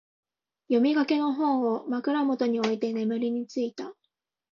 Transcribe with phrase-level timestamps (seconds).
[0.65, 3.93] 読みかけの本を、枕元に置いて眠りについた。